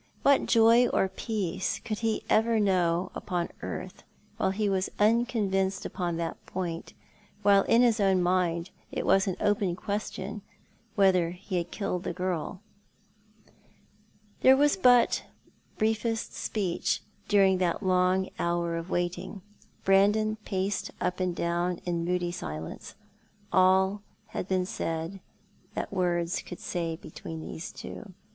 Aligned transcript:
What 0.23 0.47
joy 0.47 0.87
or 0.87 1.07
peace 1.09 1.77
could 1.77 1.99
he 1.99 2.23
ever 2.27 2.59
know 2.59 3.11
upon 3.13 3.49
earth 3.61 4.01
while 4.37 4.49
he 4.49 4.67
was 4.67 4.89
unconvinced 4.97 5.85
upon 5.85 6.17
that 6.17 6.43
point, 6.47 6.95
while 7.43 7.61
in 7.65 7.83
his 7.83 7.99
own 7.99 8.19
mind 8.23 8.71
it 8.91 9.05
was 9.05 9.27
an 9.27 9.35
open 9.39 9.75
question 9.75 10.41
whether 10.95 11.29
he 11.29 11.57
had 11.57 11.69
killed 11.69 12.01
the 12.03 12.13
girl? 12.13 12.61
There 14.39 14.57
was 14.57 14.75
but 14.75 15.23
briefest 15.77 16.33
speech 16.33 17.03
during 17.27 17.59
that 17.59 17.83
long 17.85 18.29
hour 18.39 18.77
of 18.77 18.89
waiting. 18.89 19.43
Brandon 19.83 20.35
paced 20.37 20.89
up 20.99 21.19
and 21.19 21.35
down 21.35 21.77
in 21.85 22.03
moody 22.05 22.31
silence. 22.31 22.95
All 23.53 24.01
had 24.29 24.47
been 24.47 24.65
said 24.65 25.19
that 25.75 25.93
words 25.93 26.41
could 26.41 26.59
say 26.59 26.95
between 26.95 27.41
those 27.47 27.71
two. 27.71 28.15